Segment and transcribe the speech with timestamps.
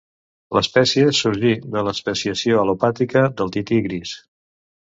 [0.57, 4.17] L'espècie sorgí de l'especiació al·lopàtrica del tití gris.